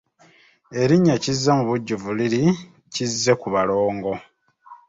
[0.81, 2.41] Erinnya Kizza mubujjuvu liri
[2.93, 4.13] Kizzekubalongo.